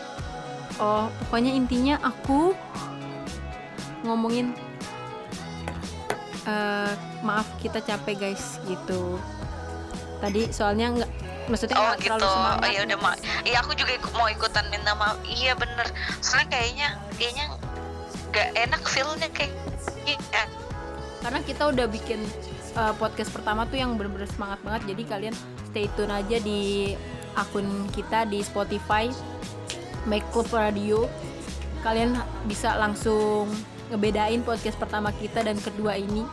Oh 0.79 1.11
pokoknya 1.27 1.51
intinya 1.51 1.95
aku 1.99 2.55
ngomongin 4.07 4.55
uh, 6.47 6.93
maaf 7.21 7.47
kita 7.59 7.83
capek 7.83 8.29
guys 8.29 8.57
gitu. 8.67 9.19
Tadi 10.23 10.51
soalnya 10.51 10.95
nggak 10.95 11.11
maksudnya 11.49 11.77
oh 11.81 11.97
gak 11.97 11.99
gitu. 12.05 12.29
oh 12.29 12.69
iya 12.69 12.81
udah 12.85 12.97
ma. 13.01 13.11
Iya 13.43 13.57
aku 13.65 13.73
juga 13.75 13.97
mau 14.15 14.29
ikutan 14.31 14.65
minta 14.71 14.95
maaf. 14.95 15.19
Iya 15.27 15.57
bener. 15.59 15.87
Soalnya 16.23 16.47
kayaknya 16.53 16.89
kayaknya 17.19 17.45
gak 18.29 18.49
enak 18.53 18.83
feelnya 18.85 19.29
kayak 19.33 19.53
iya. 20.05 20.45
karena 21.19 21.41
kita 21.43 21.73
udah 21.73 21.89
bikin 21.89 22.21
uh, 22.77 22.93
podcast 22.95 23.33
pertama 23.33 23.65
tuh 23.67 23.81
yang 23.81 23.97
bener-bener 23.99 24.29
semangat 24.31 24.59
banget. 24.63 24.95
Jadi 24.95 25.03
kalian 25.03 25.35
stay 25.69 25.91
tune 25.97 26.13
aja 26.13 26.37
di 26.39 26.93
akun 27.37 27.89
kita 27.93 28.25
di 28.29 28.41
Spotify 28.41 29.09
Make 30.07 30.27
Club 30.31 30.49
Radio. 30.53 31.05
Kalian 31.85 32.17
bisa 32.49 32.75
langsung 32.75 33.47
ngebedain 33.89 34.43
podcast 34.45 34.77
pertama 34.77 35.09
kita 35.15 35.41
dan 35.43 35.57
kedua 35.57 35.97
ini. 35.97 36.23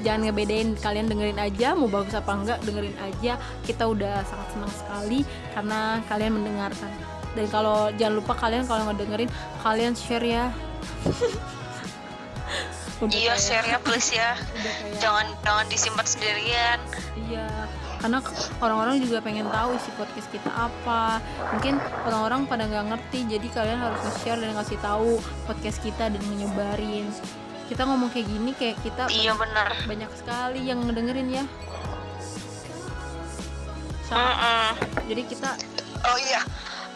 Jangan 0.00 0.32
ngebedain 0.32 0.72
kalian 0.80 1.12
dengerin 1.12 1.36
aja 1.36 1.76
mau 1.76 1.84
bagus 1.84 2.16
apa 2.16 2.32
enggak 2.32 2.58
dengerin 2.64 2.96
aja. 3.04 3.36
Kita 3.68 3.84
udah 3.84 4.24
sangat 4.24 4.48
senang 4.56 4.72
sekali 4.72 5.20
karena 5.52 6.00
kalian 6.08 6.32
mendengarkan. 6.40 6.92
Dan 7.36 7.46
kalau 7.46 7.92
jangan 7.94 8.14
lupa 8.18 8.34
kalian 8.34 8.64
kalau 8.66 8.88
ngedengerin 8.90 9.30
kalian 9.60 9.92
share 9.94 10.24
ya. 10.24 10.48
Iya 13.00 13.32
share 13.40 13.64
ya 13.64 13.78
please 13.80 14.12
ya. 14.12 14.36
Jangan 15.00 15.24
jangan 15.40 15.66
disimpan 15.72 16.04
sendirian. 16.04 16.80
Iya 17.28 17.48
karena 18.00 18.18
orang-orang 18.64 18.96
juga 19.04 19.20
pengen 19.20 19.46
tahu 19.52 19.76
isi 19.76 19.92
podcast 19.94 20.28
kita 20.32 20.50
apa. 20.50 21.20
Mungkin 21.52 21.76
orang-orang 22.08 22.40
pada 22.48 22.64
nggak 22.64 22.86
ngerti 22.96 23.18
jadi 23.28 23.48
kalian 23.52 23.78
harus 23.78 24.00
nge-share 24.08 24.40
dan 24.40 24.56
ngasih 24.56 24.78
tahu 24.80 25.20
podcast 25.44 25.78
kita 25.84 26.08
dan 26.08 26.22
menyebarin 26.32 27.12
kita 27.70 27.86
ngomong 27.86 28.10
kayak 28.10 28.26
gini 28.26 28.50
kayak 28.58 28.82
kita 28.82 29.06
iya 29.14 29.30
benar. 29.38 29.70
banyak 29.86 30.10
sekali 30.18 30.66
yang 30.66 30.82
ngedengerin 30.82 31.28
ya. 31.30 31.44
So, 34.10 34.18
mm 34.18 34.34
-mm. 34.34 34.70
jadi 35.06 35.22
kita 35.22 35.50
oh 36.02 36.18
iya. 36.18 36.42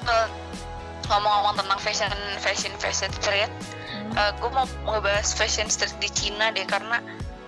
Uh, 0.05 0.29
ngomong-ngomong 1.09 1.55
tentang 1.61 1.81
fashion 1.81 2.11
fashion 2.41 2.73
fashion 2.81 3.13
street 3.21 3.53
hmm. 3.93 4.13
uh, 4.17 4.33
gue 4.41 4.51
mau 4.53 4.65
ngebahas 4.89 5.37
fashion 5.37 5.69
street 5.69 5.93
di 6.01 6.09
Cina 6.09 6.49
deh 6.53 6.65
karena 6.65 7.01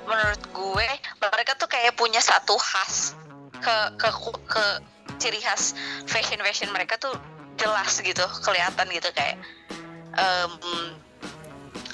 menurut 0.04 0.42
gue 0.52 0.88
mereka 1.20 1.56
tuh 1.56 1.68
kayak 1.68 1.96
punya 1.96 2.20
satu 2.20 2.54
khas 2.56 3.16
ke 3.60 3.76
ke 3.96 4.08
ke 4.46 4.64
ciri 5.16 5.40
khas 5.40 5.72
fashion 6.04 6.40
fashion 6.44 6.68
mereka 6.72 7.00
tuh 7.00 7.12
jelas 7.56 8.00
gitu 8.04 8.24
kelihatan 8.44 8.86
gitu 8.92 9.08
kayak 9.16 9.40
um, 10.16 10.52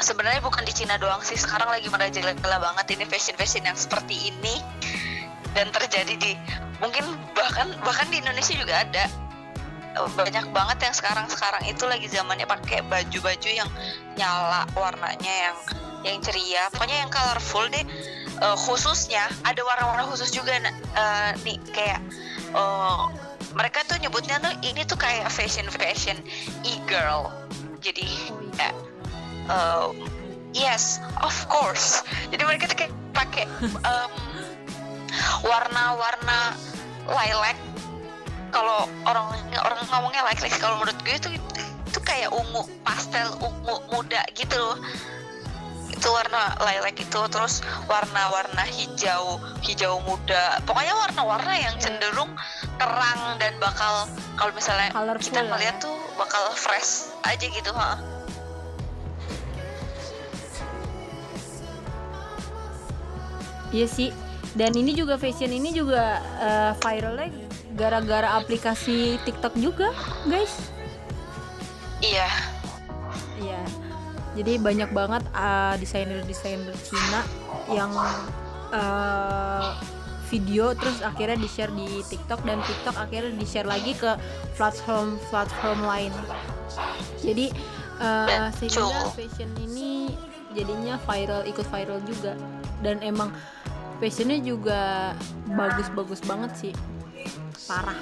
sebenarnya 0.03 0.43
bukan 0.43 0.67
di 0.67 0.75
Cina 0.75 0.99
doang 0.99 1.23
sih 1.23 1.39
sekarang 1.39 1.71
lagi 1.71 1.87
merajalela 1.87 2.59
banget 2.59 2.99
ini 2.99 3.05
fashion 3.07 3.39
fashion 3.39 3.63
yang 3.63 3.79
seperti 3.79 4.33
ini 4.35 4.59
dan 5.53 5.69
terjadi 5.71 6.17
di 6.17 6.33
mungkin 6.81 7.05
bahkan 7.37 7.71
bahkan 7.85 8.09
di 8.09 8.19
Indonesia 8.19 8.57
juga 8.57 8.83
ada. 8.83 9.05
Banyak 9.93 10.57
banget 10.57 10.89
yang 10.89 10.95
sekarang 10.97 11.27
sekarang 11.29 11.69
itu 11.69 11.85
lagi 11.85 12.09
zamannya 12.09 12.49
pakai 12.49 12.81
baju-baju 12.89 13.51
yang 13.53 13.69
nyala 14.17 14.65
warnanya 14.73 15.53
yang 15.53 15.57
yang 16.03 16.17
ceria 16.25 16.73
pokoknya 16.73 17.05
yang 17.05 17.11
colorful 17.13 17.69
deh 17.69 17.85
uh, 18.41 18.57
khususnya 18.57 19.29
ada 19.45 19.61
warna-warna 19.61 20.09
khusus 20.09 20.33
juga 20.33 20.57
uh, 20.97 21.31
nih 21.45 21.59
kayak 21.75 22.01
uh, 22.57 23.11
mereka 23.53 23.85
tuh 23.85 24.01
nyebutnya 24.01 24.41
tuh 24.41 24.55
ini 24.65 24.87
tuh 24.89 24.97
kayak 24.97 25.29
fashion 25.29 25.69
fashion 25.69 26.17
e-girl. 26.65 27.29
Jadi 27.83 28.09
uh, 28.63 28.75
uh, 29.53 29.87
yes 30.57 31.03
of 31.21 31.35
course. 31.53 32.01
Jadi 32.33 32.43
mereka 32.49 32.71
tuh 32.73 32.87
kayak 32.87 32.95
pakai 33.13 33.45
um, 33.91 34.15
warna-warna 35.45 36.57
lilac. 37.11 37.59
Kalau 38.53 38.85
orang 39.09 39.37
orang 39.61 39.81
ngomongnya 39.89 40.25
lilac 40.25 40.53
kalau 40.57 40.81
menurut 40.81 40.97
gue 41.05 41.17
itu 41.17 41.29
itu 41.93 42.01
kayak 42.01 42.33
ungu 42.33 42.65
pastel 42.89 43.37
ungu 43.45 43.85
muda 43.93 44.25
gitu 44.33 44.57
loh 44.57 44.81
itu 46.03 46.11
warna 46.11 46.51
lilac 46.59 46.99
itu 46.99 47.21
terus 47.31 47.63
warna-warna 47.87 48.67
hijau 48.75 49.39
hijau 49.63 50.03
muda 50.03 50.59
pokoknya 50.67 50.99
warna-warna 50.99 51.55
yang 51.55 51.79
iya. 51.79 51.83
cenderung 51.87 52.35
terang 52.75 53.39
dan 53.39 53.55
bakal 53.63 54.11
kalau 54.35 54.51
misalnya 54.51 54.91
Colorful 54.91 55.31
kita 55.31 55.47
ngeliat 55.47 55.79
ya. 55.79 55.85
tuh 55.87 55.95
bakal 56.19 56.43
fresh 56.59 57.07
aja 57.23 57.47
gitu 57.47 57.71
ha 57.71 58.03
Iya 63.73 63.89
sih. 63.89 64.13
Dan 64.53 64.77
ini 64.77 64.93
juga 64.93 65.17
fashion 65.17 65.49
ini 65.49 65.73
juga 65.73 66.21
uh, 66.37 66.77
viralnya 66.77 67.33
gara-gara 67.73 68.37
aplikasi 68.37 69.17
TikTok 69.25 69.57
juga, 69.57 69.97
guys. 70.29 70.69
Iya. 72.05 72.29
Iya. 73.41 73.65
Jadi 74.33 74.57
banyak 74.57 74.91
banget 74.97 75.23
uh, 75.37 75.77
desainer-desainer 75.77 76.73
Cina 76.81 77.21
yang 77.69 77.93
uh, 78.73 79.77
video 80.33 80.73
terus 80.73 81.05
akhirnya 81.05 81.37
di-share 81.37 81.69
di 81.77 82.01
TikTok 82.09 82.41
dan 82.49 82.65
TikTok 82.65 82.97
akhirnya 82.97 83.37
di-share 83.37 83.69
lagi 83.69 83.93
ke 83.93 84.17
platform-platform 84.57 85.85
lain. 85.85 86.13
Jadi 87.21 87.53
uh, 88.01 88.49
sehingga 88.57 89.13
fashion 89.13 89.53
ini 89.61 90.17
jadinya 90.57 90.97
viral 91.05 91.45
ikut 91.45 91.69
viral 91.69 92.01
juga. 92.09 92.33
Dan 92.81 93.05
emang 93.05 93.31
fashionnya 94.01 94.41
juga 94.41 95.13
bagus-bagus 95.53 96.25
banget 96.25 96.51
sih. 96.57 96.73
Parah. 97.69 98.01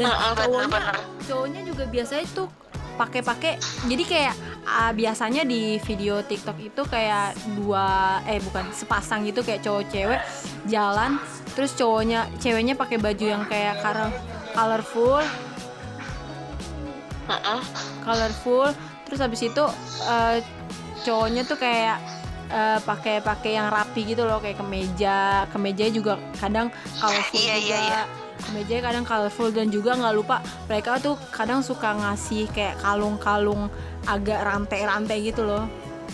Dan 0.00 0.08
cowoknya 0.08 0.96
cowoknya 1.28 1.60
juga 1.68 1.84
biasanya 1.86 2.24
tuh 2.32 2.48
pakai-pakai. 3.00 3.56
Jadi 3.88 4.04
kayak 4.04 4.34
uh, 4.68 4.92
biasanya 4.92 5.48
di 5.48 5.80
video 5.80 6.20
TikTok 6.20 6.60
itu 6.60 6.82
kayak 6.84 7.32
dua 7.56 8.20
eh 8.28 8.36
bukan 8.44 8.68
sepasang 8.76 9.24
gitu 9.24 9.40
kayak 9.40 9.64
cowok 9.64 9.88
cewek 9.88 10.20
jalan 10.68 11.16
terus 11.56 11.72
cowoknya 11.74 12.28
ceweknya 12.38 12.76
pakai 12.76 13.00
baju 13.00 13.24
yang 13.24 13.44
kayak 13.48 13.80
colorful. 14.52 15.24
Colorful. 18.04 18.68
Terus 19.08 19.20
habis 19.22 19.40
itu 19.42 19.64
uh, 20.06 20.36
cowoknya 21.02 21.42
tuh 21.48 21.58
kayak 21.58 21.98
uh, 22.52 22.78
pakai 22.84 23.24
pakai 23.24 23.58
yang 23.58 23.72
rapi 23.72 24.14
gitu 24.14 24.28
loh 24.28 24.38
kayak 24.38 24.60
kemeja. 24.60 25.48
Kemeja 25.50 25.88
juga 25.90 26.20
kadang 26.38 26.68
colorful 27.00 27.38
iya, 27.40 27.56
juga. 27.58 27.66
iya, 27.66 27.78
iya. 27.80 28.19
Kemeja 28.42 28.82
kadang 28.82 29.04
colorful 29.04 29.52
dan 29.52 29.68
juga 29.68 29.96
nggak 29.96 30.14
lupa 30.16 30.42
mereka 30.66 30.98
tuh 30.98 31.16
kadang 31.30 31.60
suka 31.60 31.94
ngasih 31.96 32.48
kayak 32.50 32.80
kalung-kalung 32.80 33.68
agak 34.08 34.40
rantai-rantai 34.42 35.30
gitu 35.30 35.44
loh. 35.44 35.64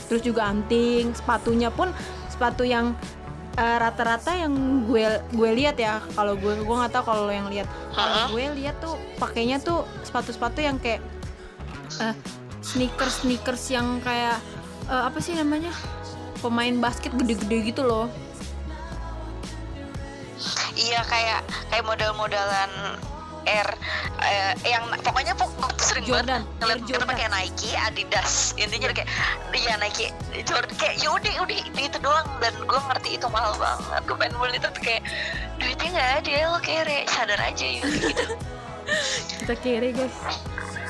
Terus 0.07 0.23
juga 0.23 0.47
anting 0.51 1.15
sepatunya 1.17 1.73
pun 1.73 1.91
sepatu 2.29 2.63
yang 2.63 2.93
uh, 3.57 3.77
rata-rata 3.81 4.35
yang 4.37 4.53
gue 4.85 5.23
gue 5.33 5.51
lihat 5.57 5.81
ya. 5.81 6.03
Kalau 6.15 6.37
gue 6.37 6.63
gue 6.63 6.77
nggak 6.77 6.93
tahu 6.93 7.05
kalau 7.07 7.33
yang 7.33 7.49
lihat. 7.49 7.67
Kalau 7.95 8.35
gue 8.35 8.45
lihat 8.61 8.77
tuh 8.83 8.95
pakainya 9.17 9.57
tuh 9.63 9.87
sepatu-sepatu 10.05 10.61
yang 10.61 10.77
kayak 10.77 11.01
uh, 12.03 12.15
sneakers 12.61 13.25
sneakers 13.25 13.65
yang 13.73 14.03
kayak 14.05 14.37
uh, 14.91 15.09
apa 15.09 15.19
sih 15.23 15.33
namanya? 15.33 15.73
Pemain 16.45 16.77
basket 16.77 17.17
gede-gede 17.17 17.73
gitu 17.73 17.83
loh 17.83 18.26
iya 20.87 21.01
kayak 21.11 21.41
kayak 21.75 21.85
model-modelan 21.85 22.71
Air 23.47 23.71
eh, 24.27 24.59
yang 24.67 24.91
pokoknya 25.07 25.31
pokok 25.39 25.79
sering 25.79 26.03
Jordan, 26.03 26.43
banget 26.59 26.83
ngeliat 26.83 27.07
pakai 27.07 27.27
Nike, 27.31 27.71
Adidas. 27.79 28.59
Intinya 28.59 28.91
kayak 28.91 29.07
iya 29.55 29.79
Nike, 29.79 30.11
Jordan 30.43 30.75
kayak 30.75 30.99
yaudah 30.99 31.31
udah 31.47 31.59
itu 31.79 31.99
doang. 32.03 32.27
Dan 32.43 32.51
gue 32.59 32.81
ngerti 32.91 33.15
itu 33.15 33.27
mahal 33.31 33.55
banget. 33.55 34.03
Gue 34.03 34.17
pengen 34.19 34.35
beli 34.43 34.59
itu 34.59 34.71
kayak 34.83 35.03
duitnya 35.63 35.89
nggak 35.95 36.11
ada 36.27 36.31
lo 36.51 36.59
kere. 36.59 36.99
Sadar 37.07 37.39
aja 37.39 37.67
gitu. 37.71 37.95
Kita 39.47 39.55
kere 39.63 39.95
guys 39.95 40.19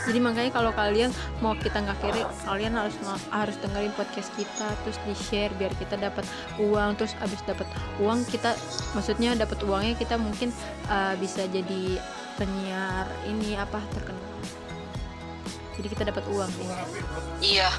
jadi 0.06 0.18
makanya 0.22 0.50
kalau 0.54 0.70
kalian 0.70 1.10
mau 1.42 1.58
kita 1.58 1.82
nggak 1.82 1.98
kiri 1.98 2.22
kalian 2.46 2.78
harus 2.78 2.94
harus 3.34 3.56
dengerin 3.58 3.90
podcast 3.98 4.30
kita 4.38 4.68
terus 4.86 4.98
di 5.02 5.14
share 5.18 5.52
biar 5.58 5.74
kita 5.82 5.98
dapat 5.98 6.22
uang 6.62 6.94
terus 6.94 7.18
abis 7.18 7.42
dapat 7.42 7.66
uang 7.98 8.22
kita 8.30 8.54
maksudnya 8.94 9.34
dapat 9.34 9.58
uangnya 9.66 9.98
kita 9.98 10.14
mungkin 10.14 10.54
uh, 10.86 11.18
bisa 11.18 11.44
jadi 11.50 11.98
penyiar 12.36 13.08
ini 13.24 13.56
apa 13.56 13.80
terkenal. 13.96 14.22
Jadi 15.76 15.86
kita 15.92 16.08
dapat 16.08 16.24
uang 16.32 16.48
ya. 16.56 16.76
iya. 17.40 17.70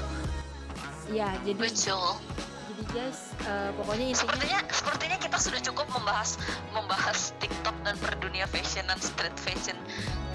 Iya 1.08 1.28
jadi 1.40 1.56
betul. 1.56 2.20
jadi 2.68 2.82
guys 2.92 3.32
uh, 3.48 3.72
pokoknya 3.80 4.12
intinya 4.12 4.20
sepertinya 4.22 4.60
sepertinya 4.68 5.16
kita 5.16 5.36
sudah 5.40 5.60
cukup 5.64 5.88
membahas 5.88 6.36
membahas 6.76 7.32
TikTok 7.40 7.74
dan 7.80 7.96
perdunia 7.96 8.44
fashion 8.44 8.84
dan 8.84 9.00
street 9.00 9.34
fashion 9.40 9.74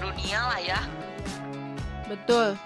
dunia 0.02 0.42
lah 0.50 0.60
ya 0.60 0.82
Betul. 2.08 2.58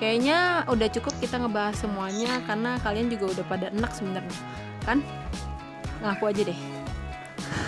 Kayaknya 0.00 0.66
udah 0.66 0.88
cukup 0.90 1.14
kita 1.22 1.38
ngebahas 1.38 1.76
semuanya 1.78 2.42
karena 2.42 2.74
kalian 2.82 3.06
juga 3.06 3.38
udah 3.38 3.44
pada 3.46 3.66
enak 3.70 3.92
sebenarnya. 3.94 4.38
Kan? 4.82 4.98
Ngaku 6.02 6.24
aja 6.26 6.42
deh. 6.50 6.60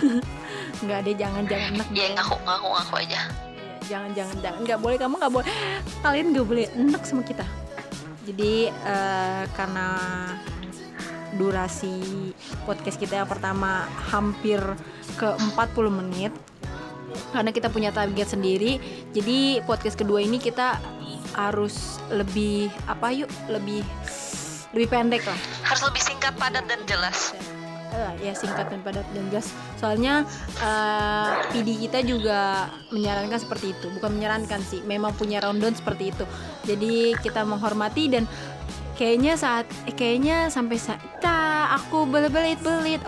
Nggak 0.83 0.99
deh, 1.07 1.15
jangan 1.15 1.43
jangan 1.47 1.67
enak. 1.79 1.87
Iya, 1.95 2.05
ngaku 2.19 2.35
ngaku 2.43 2.67
ngaku 2.75 2.93
aja. 2.99 3.19
Iya, 3.55 3.73
jangan 3.87 4.11
jangan 4.11 4.35
jangan 4.43 4.59
nggak 4.65 4.79
boleh 4.81 4.97
kamu 4.97 5.13
nggak 5.21 5.33
boleh 5.33 5.47
kalian 6.03 6.27
nggak 6.35 6.47
boleh 6.47 6.65
enak 6.75 7.01
sama 7.07 7.23
kita. 7.23 7.45
Jadi 8.25 8.73
uh, 8.83 9.43
karena 9.53 9.87
durasi 11.35 12.31
podcast 12.63 12.97
kita 12.97 13.23
yang 13.23 13.29
pertama 13.29 13.85
hampir 14.11 14.59
ke 15.15 15.27
40 15.55 15.99
menit 16.03 16.33
karena 17.33 17.51
kita 17.51 17.67
punya 17.71 17.89
target 17.91 18.35
sendiri. 18.35 18.79
Jadi 19.11 19.61
podcast 19.63 19.97
kedua 19.99 20.21
ini 20.21 20.37
kita 20.39 20.77
harus 21.35 21.99
lebih 22.09 22.71
apa 22.87 23.11
yuk 23.11 23.29
lebih 23.51 23.83
lebih 24.71 24.87
pendek 24.91 25.23
lah. 25.27 25.39
Harus 25.67 25.83
lebih 25.87 26.03
singkat 26.03 26.33
padat 26.35 26.65
dan 26.67 26.81
jelas. 26.87 27.35
Uh, 27.95 28.11
ya 28.19 28.35
singkat 28.35 28.67
dan 28.67 28.83
padat 28.83 29.07
dan 29.15 29.23
jelas. 29.31 29.55
Soalnya 29.79 30.27
uh, 30.59 31.31
eh, 31.47 31.55
PD 31.55 31.87
kita 31.87 32.03
juga 32.03 32.67
menyarankan 32.91 33.39
seperti 33.39 33.71
itu. 33.71 33.87
Bukan 33.95 34.19
menyarankan 34.19 34.59
sih 34.67 34.83
memang 34.83 35.15
punya 35.15 35.39
rundown 35.39 35.71
seperti 35.71 36.11
itu. 36.11 36.25
Jadi 36.67 37.15
kita 37.23 37.47
menghormati 37.47 38.11
dan 38.11 38.27
kayaknya 38.99 39.39
saat 39.39 39.63
eh, 39.87 39.95
kayaknya 39.95 40.51
sampai 40.51 40.75
saat 40.75 40.99
aku 41.75 42.07
belit-belit 42.07 42.59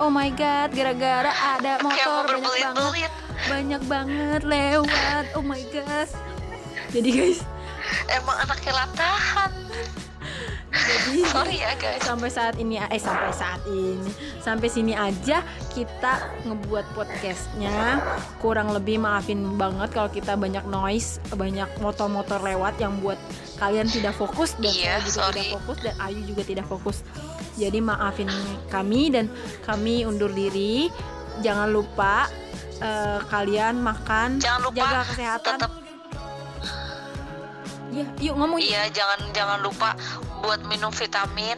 oh 0.03 0.11
my 0.11 0.27
god 0.35 0.69
gara-gara 0.75 1.31
ada 1.31 1.79
motor 1.79 2.27
banyak 2.27 2.71
banget 2.75 3.11
banyak 3.45 3.81
banget 3.85 4.41
lewat. 4.41 5.25
Oh 5.37 5.45
my 5.45 5.61
god. 5.69 6.09
Jadi 6.89 7.09
guys. 7.13 7.39
Emang 8.09 8.37
anaknya 8.41 8.73
latahan. 8.73 9.53
Jadi 10.67 11.23
sorry 11.33 11.57
ya 11.63 11.73
guys. 11.79 12.03
sampai 12.03 12.29
saat 12.31 12.55
ini 12.59 12.79
eh 12.79 13.01
sampai 13.01 13.31
saat 13.31 13.61
ini. 13.69 14.09
Sampai 14.39 14.67
sini 14.71 14.93
aja 14.95 15.43
kita 15.75 16.13
ngebuat 16.47 16.85
podcastnya. 16.95 18.01
Kurang 18.39 18.71
lebih 18.71 19.01
maafin 19.01 19.55
banget 19.59 19.91
kalau 19.91 20.09
kita 20.11 20.35
banyak 20.39 20.63
noise 20.67 21.19
banyak 21.35 21.67
motor-motor 21.83 22.39
lewat 22.39 22.79
yang 22.79 22.97
buat 23.03 23.19
kalian 23.57 23.89
tidak 23.89 24.13
fokus 24.13 24.53
dan 24.61 24.69
iya, 24.69 25.01
saya 25.01 25.05
juga 25.05 25.17
sorry. 25.17 25.33
tidak 25.33 25.53
fokus 25.59 25.77
dan 25.81 25.95
Ayu 26.03 26.21
juga 26.23 26.43
tidak 26.45 26.65
fokus. 26.69 26.97
Jadi 27.57 27.79
maafin 27.81 28.29
kami 28.69 29.09
dan 29.09 29.25
kami 29.65 30.05
undur 30.05 30.29
diri. 30.29 30.93
Jangan 31.41 31.69
lupa 31.69 32.29
uh, 32.81 33.19
kalian 33.29 33.81
makan 33.81 34.37
jangan 34.41 34.61
lupa 34.65 34.77
jaga 34.77 35.01
kesehatan 35.13 35.55
tetap 35.59 35.71
Iya, 37.87 38.05
yuk 38.29 38.35
ngomong. 38.37 38.59
Iya, 38.61 38.93
jangan 38.93 39.19
jangan 39.33 39.59
lupa 39.63 39.97
buat 40.45 40.61
minum 40.69 40.93
vitamin. 40.93 41.57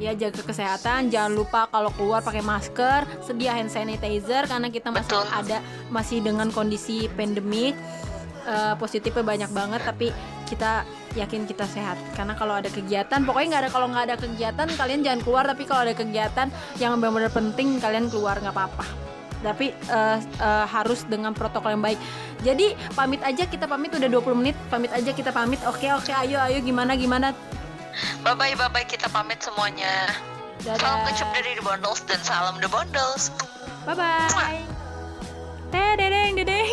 Ya 0.00 0.16
jaga 0.16 0.40
kesehatan, 0.40 1.12
jangan 1.12 1.36
lupa 1.36 1.68
kalau 1.68 1.92
keluar 1.92 2.24
pakai 2.24 2.40
masker, 2.40 3.04
sedia 3.20 3.54
hand 3.54 3.68
sanitizer 3.68 4.48
karena 4.48 4.72
kita 4.72 4.88
masih 4.88 5.12
Betul. 5.12 5.28
ada 5.28 5.58
masih 5.92 6.18
dengan 6.24 6.48
kondisi 6.48 7.06
pandemik. 7.12 7.76
Uh, 8.42 8.74
positifnya 8.74 9.22
banyak 9.22 9.50
banget 9.54 9.86
tapi 9.86 10.10
kita 10.50 10.82
yakin 11.14 11.46
kita 11.46 11.62
sehat 11.62 11.94
karena 12.18 12.34
kalau 12.34 12.58
ada 12.58 12.66
kegiatan 12.66 13.22
pokoknya 13.22 13.46
nggak 13.54 13.62
ada 13.62 13.70
kalau 13.70 13.86
nggak 13.86 14.04
ada 14.10 14.16
kegiatan 14.18 14.66
kalian 14.74 15.00
jangan 15.06 15.20
keluar 15.22 15.44
tapi 15.46 15.62
kalau 15.62 15.86
ada 15.86 15.94
kegiatan 15.94 16.50
yang 16.82 16.98
benar-benar 16.98 17.30
penting 17.30 17.78
kalian 17.78 18.10
keluar 18.10 18.42
nggak 18.42 18.50
apa-apa 18.50 19.11
tapi 19.42 19.74
uh, 19.90 20.18
uh, 20.38 20.64
harus 20.70 21.04
dengan 21.06 21.34
protokol 21.36 21.74
yang 21.74 21.84
baik. 21.84 21.98
Jadi 22.46 22.78
pamit 22.94 23.20
aja 23.26 23.44
kita 23.46 23.66
pamit 23.66 23.92
udah 23.92 24.08
20 24.08 24.40
menit. 24.40 24.56
Pamit 24.70 24.90
aja 24.94 25.10
kita 25.10 25.34
pamit. 25.34 25.60
Oke 25.66 25.90
oke 25.90 26.10
ayo 26.14 26.38
ayo 26.38 26.58
gimana 26.62 26.94
gimana? 26.94 27.34
Bye 28.24 28.38
bye 28.38 28.54
bye 28.56 28.70
bye 28.70 28.86
kita 28.86 29.10
pamit 29.10 29.42
semuanya. 29.42 30.14
Dadah. 30.62 30.78
salam 30.78 31.00
kecup 31.10 31.28
dari 31.34 31.58
The 31.58 31.64
Bundles 31.66 32.00
dan 32.06 32.20
salam 32.22 32.54
The 32.62 32.70
Bundles. 32.70 33.34
Bye 33.82 33.98
bye 33.98 34.62
dedeng 35.72 36.36
dedeng 36.36 36.68